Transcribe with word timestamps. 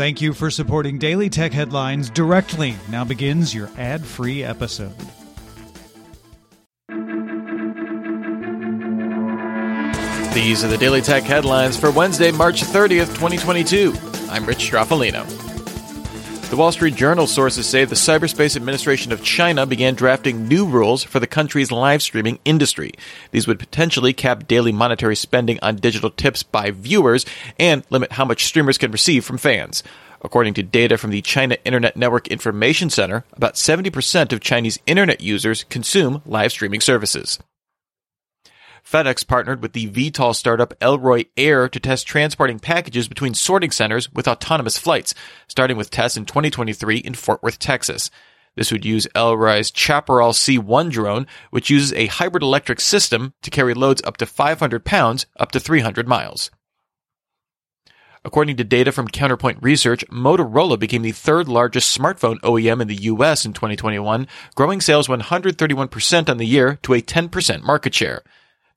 Thank 0.00 0.22
you 0.22 0.32
for 0.32 0.50
supporting 0.50 0.96
Daily 0.96 1.28
Tech 1.28 1.52
Headlines 1.52 2.08
directly. 2.08 2.74
Now 2.88 3.04
begins 3.04 3.54
your 3.54 3.68
ad 3.76 4.02
free 4.02 4.42
episode. 4.42 4.96
These 10.32 10.64
are 10.64 10.68
the 10.68 10.78
Daily 10.80 11.02
Tech 11.02 11.24
headlines 11.24 11.78
for 11.78 11.90
Wednesday, 11.90 12.30
March 12.32 12.62
30th, 12.62 13.08
2022. 13.08 13.92
I'm 14.30 14.46
Rich 14.46 14.70
Stroffolino. 14.70 15.49
The 16.50 16.56
Wall 16.56 16.72
Street 16.72 16.96
Journal 16.96 17.28
sources 17.28 17.68
say 17.68 17.84
the 17.84 17.94
Cyberspace 17.94 18.56
Administration 18.56 19.12
of 19.12 19.22
China 19.22 19.66
began 19.66 19.94
drafting 19.94 20.48
new 20.48 20.66
rules 20.66 21.04
for 21.04 21.20
the 21.20 21.28
country's 21.28 21.70
live 21.70 22.02
streaming 22.02 22.40
industry. 22.44 22.90
These 23.30 23.46
would 23.46 23.60
potentially 23.60 24.12
cap 24.12 24.48
daily 24.48 24.72
monetary 24.72 25.14
spending 25.14 25.60
on 25.62 25.76
digital 25.76 26.10
tips 26.10 26.42
by 26.42 26.72
viewers 26.72 27.24
and 27.60 27.84
limit 27.90 28.10
how 28.10 28.24
much 28.24 28.46
streamers 28.46 28.78
can 28.78 28.90
receive 28.90 29.24
from 29.24 29.38
fans. 29.38 29.84
According 30.22 30.54
to 30.54 30.64
data 30.64 30.98
from 30.98 31.10
the 31.10 31.22
China 31.22 31.56
Internet 31.64 31.96
Network 31.96 32.26
Information 32.26 32.90
Center, 32.90 33.24
about 33.34 33.54
70% 33.54 34.32
of 34.32 34.40
Chinese 34.40 34.80
internet 34.86 35.20
users 35.20 35.62
consume 35.70 36.20
live 36.26 36.50
streaming 36.50 36.80
services. 36.80 37.38
FedEx 38.90 39.24
partnered 39.24 39.62
with 39.62 39.72
the 39.72 39.88
VTOL 39.88 40.34
startup 40.34 40.74
Elroy 40.80 41.26
Air 41.36 41.68
to 41.68 41.78
test 41.78 42.08
transporting 42.08 42.58
packages 42.58 43.06
between 43.06 43.34
sorting 43.34 43.70
centers 43.70 44.12
with 44.12 44.26
autonomous 44.26 44.78
flights, 44.78 45.14
starting 45.46 45.76
with 45.76 45.90
tests 45.90 46.16
in 46.16 46.24
2023 46.24 46.96
in 46.96 47.14
Fort 47.14 47.40
Worth, 47.40 47.60
Texas. 47.60 48.10
This 48.56 48.72
would 48.72 48.84
use 48.84 49.06
Elroy's 49.14 49.70
Chaparral 49.72 50.32
C1 50.32 50.90
drone, 50.90 51.28
which 51.50 51.70
uses 51.70 51.92
a 51.92 52.06
hybrid 52.06 52.42
electric 52.42 52.80
system 52.80 53.32
to 53.42 53.50
carry 53.50 53.74
loads 53.74 54.02
up 54.04 54.16
to 54.16 54.26
500 54.26 54.84
pounds 54.84 55.26
up 55.38 55.52
to 55.52 55.60
300 55.60 56.08
miles. 56.08 56.50
According 58.24 58.56
to 58.56 58.64
data 58.64 58.90
from 58.90 59.06
Counterpoint 59.06 59.62
Research, 59.62 60.04
Motorola 60.08 60.76
became 60.76 61.02
the 61.02 61.12
third 61.12 61.46
largest 61.46 61.96
smartphone 61.96 62.40
OEM 62.40 62.82
in 62.82 62.88
the 62.88 63.02
US 63.02 63.44
in 63.44 63.52
2021, 63.52 64.26
growing 64.56 64.80
sales 64.80 65.06
131% 65.06 66.28
on 66.28 66.38
the 66.38 66.44
year 66.44 66.80
to 66.82 66.94
a 66.94 67.00
10% 67.00 67.62
market 67.62 67.94
share. 67.94 68.24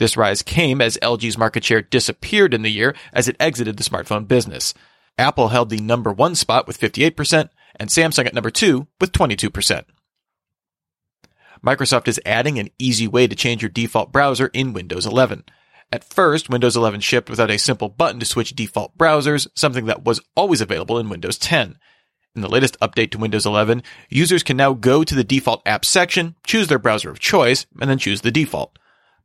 This 0.00 0.16
rise 0.16 0.40
came 0.40 0.80
as 0.80 0.96
LG's 1.02 1.36
market 1.36 1.62
share 1.62 1.82
disappeared 1.82 2.54
in 2.54 2.62
the 2.62 2.70
year 2.70 2.96
as 3.12 3.28
it 3.28 3.36
exited 3.38 3.76
the 3.76 3.84
smartphone 3.84 4.26
business. 4.26 4.72
Apple 5.18 5.48
held 5.48 5.68
the 5.68 5.76
number 5.76 6.10
one 6.10 6.34
spot 6.34 6.66
with 6.66 6.80
58%, 6.80 7.50
and 7.76 7.90
Samsung 7.90 8.24
at 8.24 8.32
number 8.32 8.50
two 8.50 8.86
with 8.98 9.12
22%. 9.12 9.84
Microsoft 11.62 12.08
is 12.08 12.18
adding 12.24 12.58
an 12.58 12.70
easy 12.78 13.06
way 13.06 13.26
to 13.26 13.36
change 13.36 13.60
your 13.60 13.68
default 13.68 14.10
browser 14.10 14.46
in 14.54 14.72
Windows 14.72 15.04
11. 15.04 15.44
At 15.92 16.02
first, 16.02 16.48
Windows 16.48 16.78
11 16.78 17.00
shipped 17.00 17.28
without 17.28 17.50
a 17.50 17.58
simple 17.58 17.90
button 17.90 18.20
to 18.20 18.26
switch 18.26 18.56
default 18.56 18.96
browsers, 18.96 19.48
something 19.54 19.84
that 19.84 20.06
was 20.06 20.22
always 20.34 20.62
available 20.62 20.98
in 20.98 21.10
Windows 21.10 21.36
10. 21.36 21.76
In 22.34 22.40
the 22.40 22.48
latest 22.48 22.80
update 22.80 23.10
to 23.10 23.18
Windows 23.18 23.44
11, 23.44 23.82
users 24.08 24.42
can 24.42 24.56
now 24.56 24.72
go 24.72 25.04
to 25.04 25.14
the 25.14 25.24
default 25.24 25.62
apps 25.66 25.84
section, 25.84 26.36
choose 26.42 26.68
their 26.68 26.78
browser 26.78 27.10
of 27.10 27.20
choice, 27.20 27.66
and 27.78 27.90
then 27.90 27.98
choose 27.98 28.22
the 28.22 28.30
default. 28.30 28.78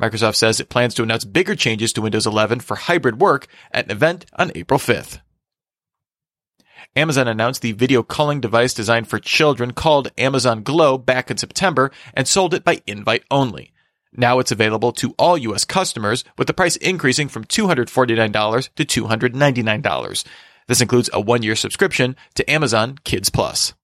Microsoft 0.00 0.36
says 0.36 0.60
it 0.60 0.70
plans 0.70 0.94
to 0.94 1.02
announce 1.02 1.24
bigger 1.24 1.54
changes 1.54 1.92
to 1.92 2.00
Windows 2.00 2.26
11 2.26 2.60
for 2.60 2.76
hybrid 2.76 3.20
work 3.20 3.46
at 3.70 3.84
an 3.84 3.90
event 3.90 4.24
on 4.34 4.50
April 4.54 4.80
5th. 4.80 5.20
Amazon 6.96 7.28
announced 7.28 7.62
the 7.62 7.72
video 7.72 8.02
calling 8.02 8.40
device 8.40 8.74
designed 8.74 9.08
for 9.08 9.18
children 9.18 9.72
called 9.72 10.10
Amazon 10.18 10.62
Glow 10.62 10.98
back 10.98 11.30
in 11.30 11.36
September 11.36 11.90
and 12.14 12.26
sold 12.26 12.54
it 12.54 12.64
by 12.64 12.82
invite 12.86 13.24
only. 13.30 13.72
Now 14.12 14.38
it's 14.40 14.50
available 14.50 14.92
to 14.94 15.14
all 15.18 15.38
US 15.38 15.64
customers 15.64 16.24
with 16.36 16.48
the 16.48 16.54
price 16.54 16.76
increasing 16.76 17.28
from 17.28 17.44
$249 17.44 18.68
to 18.74 19.04
$299. 19.04 20.24
This 20.66 20.80
includes 20.80 21.10
a 21.12 21.20
one 21.20 21.42
year 21.42 21.54
subscription 21.54 22.16
to 22.34 22.50
Amazon 22.50 22.98
Kids 23.04 23.30
Plus. 23.30 23.74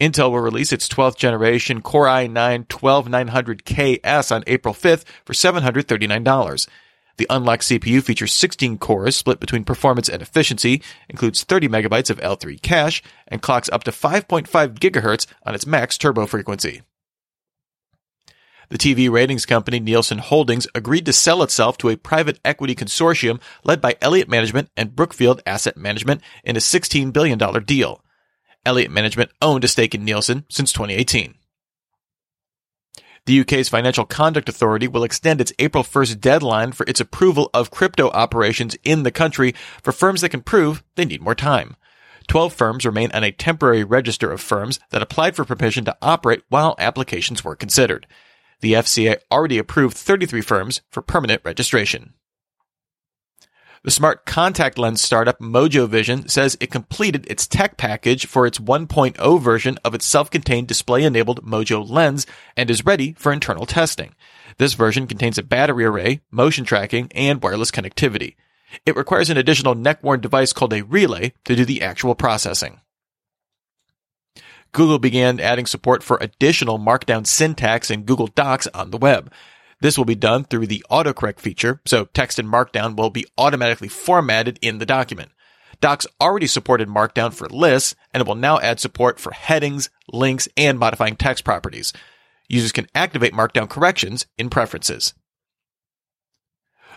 Intel 0.00 0.30
will 0.30 0.40
release 0.40 0.72
its 0.72 0.88
12th 0.88 1.16
generation 1.16 1.82
Core 1.82 2.06
i9 2.06 2.66
12900KS 2.66 4.34
on 4.34 4.42
April 4.46 4.72
5th 4.72 5.04
for 5.24 5.34
$739. 5.34 6.68
The 7.18 7.26
unlocked 7.28 7.64
CPU 7.64 8.02
features 8.02 8.32
16 8.32 8.78
cores 8.78 9.14
split 9.14 9.40
between 9.40 9.64
performance 9.64 10.08
and 10.08 10.22
efficiency, 10.22 10.82
includes 11.10 11.44
30 11.44 11.68
megabytes 11.68 12.08
of 12.08 12.18
L3 12.20 12.62
cache, 12.62 13.02
and 13.28 13.42
clocks 13.42 13.68
up 13.70 13.84
to 13.84 13.90
5.5 13.90 14.48
gigahertz 14.78 15.26
on 15.44 15.54
its 15.54 15.66
max 15.66 15.98
turbo 15.98 16.26
frequency. 16.26 16.80
The 18.70 18.78
TV 18.78 19.10
ratings 19.10 19.44
company 19.44 19.80
Nielsen 19.80 20.18
Holdings 20.18 20.66
agreed 20.74 21.04
to 21.06 21.12
sell 21.12 21.42
itself 21.42 21.76
to 21.78 21.90
a 21.90 21.96
private 21.96 22.38
equity 22.42 22.74
consortium 22.74 23.38
led 23.64 23.82
by 23.82 23.96
Elliott 24.00 24.30
Management 24.30 24.70
and 24.74 24.96
Brookfield 24.96 25.42
Asset 25.44 25.76
Management 25.76 26.22
in 26.42 26.56
a 26.56 26.60
$16 26.60 27.12
billion 27.12 27.36
deal. 27.64 28.02
Elliott 28.64 28.90
Management 28.90 29.30
owned 29.40 29.64
a 29.64 29.68
stake 29.68 29.94
in 29.94 30.04
Nielsen 30.04 30.44
since 30.48 30.72
2018. 30.72 31.34
The 33.26 33.40
UK's 33.40 33.68
Financial 33.68 34.04
Conduct 34.04 34.48
Authority 34.48 34.88
will 34.88 35.04
extend 35.04 35.40
its 35.40 35.52
April 35.58 35.84
1st 35.84 36.20
deadline 36.20 36.72
for 36.72 36.84
its 36.86 37.00
approval 37.00 37.50
of 37.52 37.70
crypto 37.70 38.08
operations 38.10 38.76
in 38.82 39.02
the 39.02 39.10
country 39.10 39.54
for 39.82 39.92
firms 39.92 40.22
that 40.22 40.30
can 40.30 40.40
prove 40.40 40.82
they 40.96 41.04
need 41.04 41.22
more 41.22 41.34
time. 41.34 41.76
12 42.28 42.52
firms 42.52 42.86
remain 42.86 43.10
on 43.12 43.24
a 43.24 43.32
temporary 43.32 43.84
register 43.84 44.30
of 44.30 44.40
firms 44.40 44.78
that 44.90 45.02
applied 45.02 45.36
for 45.36 45.44
permission 45.44 45.84
to 45.84 45.96
operate 46.00 46.42
while 46.48 46.74
applications 46.78 47.44
were 47.44 47.56
considered. 47.56 48.06
The 48.60 48.74
FCA 48.74 49.18
already 49.30 49.58
approved 49.58 49.96
33 49.96 50.40
firms 50.40 50.80
for 50.90 51.02
permanent 51.02 51.42
registration. 51.44 52.14
The 53.82 53.90
smart 53.90 54.26
contact 54.26 54.76
lens 54.76 55.00
startup 55.00 55.40
Mojo 55.40 55.88
Vision 55.88 56.28
says 56.28 56.54
it 56.60 56.70
completed 56.70 57.26
its 57.30 57.46
tech 57.46 57.78
package 57.78 58.26
for 58.26 58.46
its 58.46 58.58
1.0 58.58 59.40
version 59.40 59.78
of 59.82 59.94
its 59.94 60.04
self-contained 60.04 60.68
display-enabled 60.68 61.46
Mojo 61.46 61.88
lens 61.88 62.26
and 62.58 62.68
is 62.68 62.84
ready 62.84 63.14
for 63.14 63.32
internal 63.32 63.64
testing. 63.64 64.14
This 64.58 64.74
version 64.74 65.06
contains 65.06 65.38
a 65.38 65.42
battery 65.42 65.86
array, 65.86 66.20
motion 66.30 66.66
tracking, 66.66 67.10
and 67.14 67.42
wireless 67.42 67.70
connectivity. 67.70 68.34
It 68.84 68.96
requires 68.96 69.30
an 69.30 69.38
additional 69.38 69.74
neck-worn 69.74 70.20
device 70.20 70.52
called 70.52 70.74
a 70.74 70.84
relay 70.84 71.32
to 71.46 71.56
do 71.56 71.64
the 71.64 71.80
actual 71.80 72.14
processing. 72.14 72.82
Google 74.72 74.98
began 74.98 75.40
adding 75.40 75.64
support 75.64 76.02
for 76.02 76.18
additional 76.20 76.78
markdown 76.78 77.26
syntax 77.26 77.90
in 77.90 78.02
Google 78.02 78.26
Docs 78.26 78.68
on 78.74 78.90
the 78.90 78.98
web. 78.98 79.32
This 79.80 79.96
will 79.96 80.04
be 80.04 80.14
done 80.14 80.44
through 80.44 80.66
the 80.66 80.84
autocorrect 80.90 81.40
feature, 81.40 81.80
so 81.86 82.04
text 82.06 82.38
in 82.38 82.46
Markdown 82.46 82.96
will 82.96 83.10
be 83.10 83.26
automatically 83.38 83.88
formatted 83.88 84.58
in 84.60 84.78
the 84.78 84.86
document. 84.86 85.30
Docs 85.80 86.06
already 86.20 86.46
supported 86.46 86.88
Markdown 86.88 87.32
for 87.32 87.48
lists, 87.48 87.94
and 88.12 88.20
it 88.20 88.26
will 88.26 88.34
now 88.34 88.60
add 88.60 88.78
support 88.78 89.18
for 89.18 89.32
headings, 89.32 89.88
links, 90.12 90.48
and 90.56 90.78
modifying 90.78 91.16
text 91.16 91.44
properties. 91.44 91.94
Users 92.48 92.72
can 92.72 92.88
activate 92.94 93.32
Markdown 93.32 93.68
corrections 93.68 94.26
in 94.36 94.50
Preferences. 94.50 95.14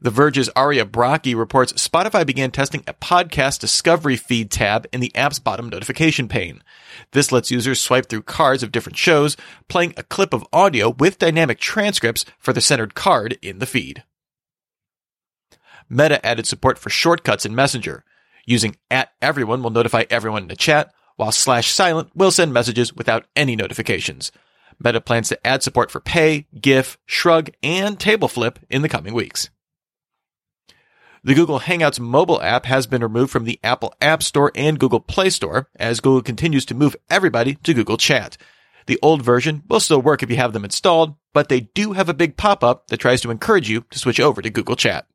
The 0.00 0.10
Verge's 0.10 0.48
Aria 0.50 0.84
Brockie 0.84 1.34
reports 1.34 1.72
Spotify 1.72 2.24
began 2.24 2.52
testing 2.52 2.84
a 2.86 2.94
podcast 2.94 3.58
discovery 3.58 4.14
feed 4.14 4.48
tab 4.48 4.86
in 4.92 5.00
the 5.00 5.14
app's 5.16 5.40
bottom 5.40 5.68
notification 5.68 6.28
pane. 6.28 6.62
This 7.10 7.32
lets 7.32 7.50
users 7.50 7.80
swipe 7.80 8.08
through 8.08 8.22
cards 8.22 8.62
of 8.62 8.70
different 8.70 8.96
shows, 8.96 9.36
playing 9.66 9.94
a 9.96 10.04
clip 10.04 10.32
of 10.32 10.46
audio 10.52 10.90
with 10.90 11.18
dynamic 11.18 11.58
transcripts 11.58 12.24
for 12.38 12.52
the 12.52 12.60
centered 12.60 12.94
card 12.94 13.38
in 13.42 13.58
the 13.58 13.66
feed. 13.66 14.04
Meta 15.90 16.24
added 16.24 16.46
support 16.46 16.78
for 16.78 16.90
shortcuts 16.90 17.44
in 17.44 17.52
Messenger. 17.52 18.04
Using 18.46 18.76
at 18.92 19.10
everyone 19.20 19.64
will 19.64 19.70
notify 19.70 20.04
everyone 20.10 20.42
in 20.42 20.48
the 20.48 20.54
chat, 20.54 20.94
while 21.16 21.32
slash 21.32 21.70
silent 21.70 22.10
will 22.14 22.30
send 22.30 22.52
messages 22.52 22.94
without 22.94 23.26
any 23.34 23.56
notifications. 23.56 24.30
Meta 24.78 25.00
plans 25.00 25.28
to 25.30 25.44
add 25.44 25.64
support 25.64 25.90
for 25.90 25.98
Pay, 25.98 26.46
GIF, 26.60 26.98
Shrug, 27.04 27.50
and 27.64 27.98
Table 27.98 28.28
Flip 28.28 28.60
in 28.70 28.82
the 28.82 28.88
coming 28.88 29.12
weeks. 29.12 29.50
The 31.24 31.34
Google 31.34 31.60
Hangouts 31.60 31.98
mobile 31.98 32.40
app 32.40 32.64
has 32.66 32.86
been 32.86 33.02
removed 33.02 33.32
from 33.32 33.44
the 33.44 33.58
Apple 33.64 33.92
App 34.00 34.22
Store 34.22 34.52
and 34.54 34.78
Google 34.78 35.00
Play 35.00 35.30
Store 35.30 35.68
as 35.76 36.00
Google 36.00 36.22
continues 36.22 36.64
to 36.66 36.74
move 36.74 36.94
everybody 37.10 37.56
to 37.56 37.74
Google 37.74 37.96
Chat. 37.96 38.36
The 38.86 39.00
old 39.02 39.22
version 39.22 39.62
will 39.68 39.80
still 39.80 40.00
work 40.00 40.22
if 40.22 40.30
you 40.30 40.36
have 40.36 40.52
them 40.52 40.64
installed, 40.64 41.16
but 41.34 41.48
they 41.48 41.60
do 41.60 41.92
have 41.92 42.08
a 42.08 42.14
big 42.14 42.36
pop-up 42.36 42.86
that 42.88 42.98
tries 42.98 43.20
to 43.22 43.30
encourage 43.30 43.68
you 43.68 43.84
to 43.90 43.98
switch 43.98 44.20
over 44.20 44.40
to 44.40 44.48
Google 44.48 44.76
Chat. 44.76 45.06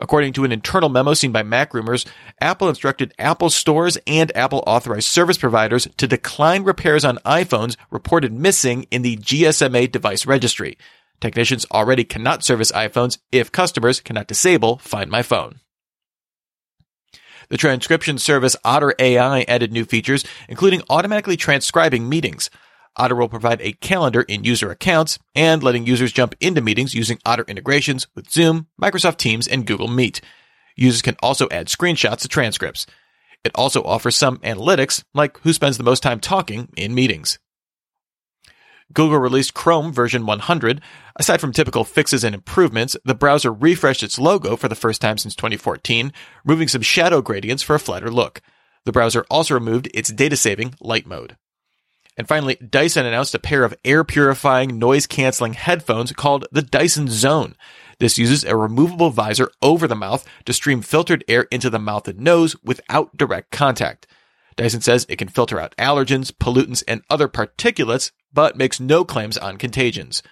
According 0.00 0.32
to 0.32 0.44
an 0.44 0.50
internal 0.50 0.88
memo 0.88 1.14
seen 1.14 1.30
by 1.30 1.44
MacRumors, 1.44 2.04
Apple 2.40 2.68
instructed 2.68 3.14
Apple 3.20 3.48
stores 3.48 3.96
and 4.08 4.36
Apple 4.36 4.64
authorized 4.66 5.06
service 5.06 5.38
providers 5.38 5.86
to 5.96 6.08
decline 6.08 6.64
repairs 6.64 7.04
on 7.04 7.18
iPhones 7.18 7.76
reported 7.92 8.32
missing 8.32 8.88
in 8.90 9.02
the 9.02 9.16
GSMA 9.16 9.92
device 9.92 10.26
registry. 10.26 10.76
Technicians 11.22 11.64
already 11.70 12.02
cannot 12.02 12.42
service 12.42 12.72
iPhones 12.72 13.18
if 13.30 13.52
customers 13.52 14.00
cannot 14.00 14.26
disable 14.26 14.78
Find 14.78 15.08
My 15.08 15.22
Phone. 15.22 15.60
The 17.48 17.56
transcription 17.56 18.18
service 18.18 18.56
Otter 18.64 18.92
AI 18.98 19.42
added 19.42 19.70
new 19.70 19.84
features, 19.84 20.24
including 20.48 20.82
automatically 20.90 21.36
transcribing 21.36 22.08
meetings. 22.08 22.50
Otter 22.96 23.14
will 23.14 23.28
provide 23.28 23.60
a 23.60 23.74
calendar 23.74 24.22
in 24.22 24.42
user 24.42 24.72
accounts 24.72 25.20
and 25.32 25.62
letting 25.62 25.86
users 25.86 26.10
jump 26.10 26.34
into 26.40 26.60
meetings 26.60 26.92
using 26.92 27.20
Otter 27.24 27.44
integrations 27.46 28.08
with 28.16 28.28
Zoom, 28.28 28.66
Microsoft 28.82 29.18
Teams, 29.18 29.46
and 29.46 29.64
Google 29.64 29.86
Meet. 29.86 30.22
Users 30.74 31.02
can 31.02 31.14
also 31.22 31.46
add 31.52 31.68
screenshots 31.68 32.22
to 32.22 32.28
transcripts. 32.28 32.84
It 33.44 33.52
also 33.54 33.84
offers 33.84 34.16
some 34.16 34.38
analytics, 34.38 35.04
like 35.14 35.38
who 35.42 35.52
spends 35.52 35.78
the 35.78 35.84
most 35.84 36.02
time 36.02 36.18
talking 36.18 36.68
in 36.76 36.96
meetings. 36.96 37.38
Google 38.92 39.18
released 39.18 39.54
Chrome 39.54 39.92
version 39.92 40.26
100. 40.26 40.80
Aside 41.16 41.40
from 41.40 41.52
typical 41.52 41.84
fixes 41.84 42.24
and 42.24 42.34
improvements, 42.34 42.96
the 43.04 43.14
browser 43.14 43.52
refreshed 43.52 44.02
its 44.02 44.18
logo 44.18 44.56
for 44.56 44.68
the 44.68 44.74
first 44.74 45.00
time 45.00 45.18
since 45.18 45.34
2014, 45.34 46.12
removing 46.44 46.68
some 46.68 46.82
shadow 46.82 47.22
gradients 47.22 47.62
for 47.62 47.74
a 47.74 47.80
flatter 47.80 48.10
look. 48.10 48.40
The 48.84 48.92
browser 48.92 49.24
also 49.30 49.54
removed 49.54 49.88
its 49.94 50.10
data 50.10 50.36
saving 50.36 50.74
Lite 50.80 51.06
mode. 51.06 51.36
And 52.16 52.28
finally, 52.28 52.56
Dyson 52.56 53.06
announced 53.06 53.34
a 53.34 53.38
pair 53.38 53.64
of 53.64 53.74
air 53.84 54.04
purifying, 54.04 54.78
noise 54.78 55.06
canceling 55.06 55.54
headphones 55.54 56.12
called 56.12 56.46
the 56.52 56.62
Dyson 56.62 57.08
Zone. 57.08 57.54
This 57.98 58.18
uses 58.18 58.44
a 58.44 58.56
removable 58.56 59.10
visor 59.10 59.50
over 59.62 59.86
the 59.86 59.94
mouth 59.94 60.26
to 60.44 60.52
stream 60.52 60.82
filtered 60.82 61.24
air 61.26 61.42
into 61.50 61.70
the 61.70 61.78
mouth 61.78 62.08
and 62.08 62.20
nose 62.20 62.54
without 62.62 63.16
direct 63.16 63.50
contact. 63.50 64.06
Dyson 64.56 64.80
says 64.80 65.06
it 65.08 65.16
can 65.16 65.28
filter 65.28 65.58
out 65.58 65.74
allergens, 65.76 66.32
pollutants, 66.32 66.82
and 66.86 67.02
other 67.08 67.28
particulates, 67.28 68.10
but 68.32 68.56
makes 68.56 68.80
no 68.80 69.04
claims 69.04 69.38
on 69.38 69.56
contagions. 69.56 70.22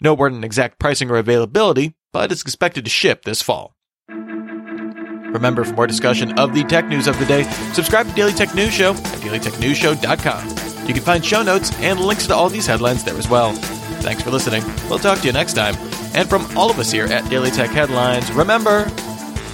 No 0.00 0.14
word 0.14 0.32
on 0.32 0.44
exact 0.44 0.78
pricing 0.78 1.10
or 1.10 1.16
availability, 1.16 1.94
but 2.12 2.30
it's 2.32 2.42
expected 2.42 2.84
to 2.84 2.90
ship 2.90 3.24
this 3.24 3.42
fall. 3.42 3.74
Remember, 4.08 5.64
for 5.64 5.74
more 5.74 5.86
discussion 5.86 6.38
of 6.38 6.54
the 6.54 6.64
tech 6.64 6.88
news 6.88 7.06
of 7.06 7.18
the 7.18 7.26
day, 7.26 7.42
subscribe 7.72 8.08
to 8.08 8.14
Daily 8.14 8.32
Tech 8.32 8.54
News 8.54 8.72
Show 8.72 8.92
at 8.92 9.20
dailytechnewsshow.com. 9.20 10.88
You 10.88 10.94
can 10.94 11.02
find 11.02 11.24
show 11.24 11.42
notes 11.42 11.72
and 11.80 12.00
links 12.00 12.26
to 12.28 12.34
all 12.34 12.48
these 12.48 12.66
headlines 12.66 13.04
there 13.04 13.16
as 13.16 13.28
well. 13.28 13.52
Thanks 14.00 14.22
for 14.22 14.30
listening. 14.30 14.62
We'll 14.88 14.98
talk 14.98 15.18
to 15.18 15.26
you 15.26 15.32
next 15.32 15.54
time. 15.54 15.74
And 16.14 16.28
from 16.28 16.46
all 16.56 16.70
of 16.70 16.78
us 16.78 16.92
here 16.92 17.06
at 17.06 17.28
Daily 17.28 17.50
Tech 17.50 17.70
Headlines, 17.70 18.32
remember, 18.32 18.84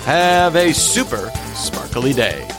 have 0.04 0.54
a 0.56 0.72
super 0.72 1.30
sparkly 1.54 2.12
day. 2.12 2.51